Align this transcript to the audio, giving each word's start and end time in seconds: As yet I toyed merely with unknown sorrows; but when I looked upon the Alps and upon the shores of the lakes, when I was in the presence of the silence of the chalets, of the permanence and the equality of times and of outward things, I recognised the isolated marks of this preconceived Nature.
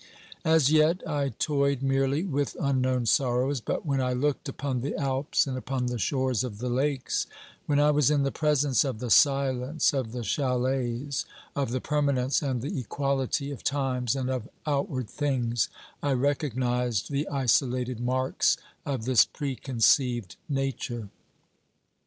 As 0.43 0.71
yet 0.71 1.07
I 1.07 1.29
toyed 1.37 1.83
merely 1.83 2.23
with 2.25 2.57
unknown 2.59 3.05
sorrows; 3.05 3.61
but 3.61 3.85
when 3.85 4.01
I 4.01 4.13
looked 4.13 4.49
upon 4.49 4.81
the 4.81 4.95
Alps 4.95 5.45
and 5.45 5.55
upon 5.55 5.85
the 5.85 5.99
shores 5.99 6.43
of 6.43 6.57
the 6.57 6.69
lakes, 6.71 7.27
when 7.67 7.79
I 7.79 7.91
was 7.91 8.09
in 8.09 8.23
the 8.23 8.31
presence 8.31 8.83
of 8.83 8.97
the 8.97 9.11
silence 9.11 9.93
of 9.93 10.11
the 10.11 10.23
chalets, 10.23 11.25
of 11.55 11.69
the 11.69 11.81
permanence 11.81 12.41
and 12.41 12.63
the 12.63 12.79
equality 12.79 13.51
of 13.51 13.63
times 13.63 14.15
and 14.15 14.31
of 14.31 14.49
outward 14.65 15.07
things, 15.07 15.69
I 16.01 16.13
recognised 16.13 17.11
the 17.11 17.27
isolated 17.27 17.99
marks 17.99 18.57
of 18.87 19.05
this 19.05 19.23
preconceived 19.23 20.35
Nature. 20.49 21.09